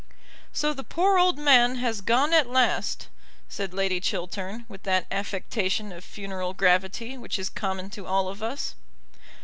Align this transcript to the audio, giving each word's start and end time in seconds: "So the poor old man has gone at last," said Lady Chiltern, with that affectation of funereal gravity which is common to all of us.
"So 0.51 0.73
the 0.73 0.83
poor 0.83 1.19
old 1.19 1.37
man 1.37 1.75
has 1.75 2.01
gone 2.01 2.33
at 2.33 2.49
last," 2.49 3.07
said 3.47 3.71
Lady 3.71 3.99
Chiltern, 3.99 4.65
with 4.67 4.81
that 4.81 5.05
affectation 5.11 5.91
of 5.91 6.03
funereal 6.03 6.55
gravity 6.55 7.19
which 7.19 7.37
is 7.37 7.49
common 7.49 7.91
to 7.91 8.07
all 8.07 8.27
of 8.27 8.41
us. 8.41 8.73